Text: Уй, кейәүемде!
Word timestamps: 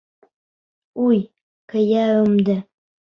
Уй, 1.07 1.19
кейәүемде! 1.73 2.57